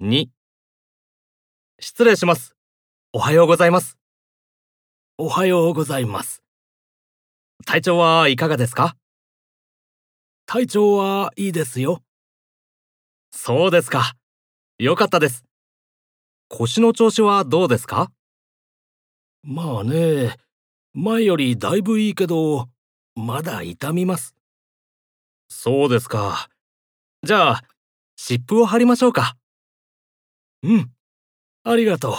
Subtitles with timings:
[0.00, 0.28] 2
[1.80, 2.54] 失礼します。
[3.12, 3.98] おはようございます。
[5.16, 6.44] おはようございます。
[7.66, 8.94] 体調はいかがですか？
[10.46, 12.04] 体調はいいですよ。
[13.32, 14.12] そうですか。
[14.78, 15.42] よかったです。
[16.48, 18.12] 腰の調子はどうですか？
[19.42, 20.36] まあね、
[20.94, 22.68] 前よりだいぶいいけど、
[23.16, 24.36] まだ痛みます。
[25.48, 26.48] そうですか。
[27.24, 27.62] じゃあ、
[28.14, 29.34] 湿布を貼りましょうか。
[30.62, 30.92] うん。
[31.64, 32.14] ありがとう。